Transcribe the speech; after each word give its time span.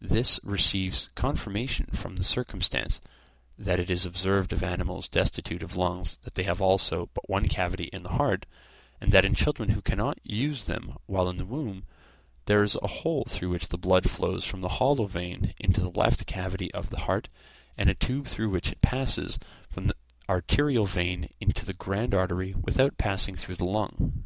This 0.00 0.40
receives 0.42 1.10
confirmation 1.14 1.88
from 1.92 2.16
the 2.16 2.24
circumstance, 2.24 3.02
that 3.58 3.78
it 3.78 3.90
is 3.90 4.06
observed 4.06 4.50
of 4.54 4.64
animals 4.64 5.10
destitute 5.10 5.62
of 5.62 5.76
lungs 5.76 6.16
that 6.22 6.36
they 6.36 6.44
have 6.44 6.62
also 6.62 7.10
but 7.12 7.28
one 7.28 7.48
cavity 7.48 7.90
in 7.92 8.02
the 8.02 8.12
heart, 8.16 8.46
and 8.98 9.12
that 9.12 9.26
in 9.26 9.34
children 9.34 9.72
who 9.72 9.82
cannot 9.82 10.18
use 10.24 10.64
them 10.64 10.96
while 11.04 11.28
in 11.28 11.36
the 11.36 11.44
womb, 11.44 11.84
there 12.46 12.62
is 12.62 12.76
a 12.82 12.88
hole 12.88 13.24
through 13.28 13.50
which 13.50 13.68
the 13.68 13.76
blood 13.76 14.08
flows 14.08 14.46
from 14.46 14.62
the 14.62 14.70
hollow 14.80 15.04
vein 15.04 15.52
into 15.58 15.82
the 15.82 15.90
left 15.90 16.24
cavity 16.26 16.72
of 16.72 16.88
the 16.88 17.00
heart, 17.00 17.28
and 17.76 17.90
a 17.90 17.94
tube 17.94 18.26
through 18.26 18.48
which 18.48 18.72
it 18.72 18.80
passes 18.80 19.38
from 19.68 19.86
the 19.88 19.96
arterial 20.30 20.86
vein 20.86 21.28
into 21.42 21.66
the 21.66 21.74
grand 21.74 22.14
artery 22.14 22.54
without 22.54 22.96
passing 22.96 23.34
through 23.36 23.56
the 23.56 23.66
lung. 23.66 24.24